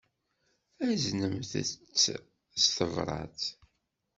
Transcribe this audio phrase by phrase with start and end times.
[0.87, 1.69] Aznemt-tt
[2.61, 3.41] s tebṛat.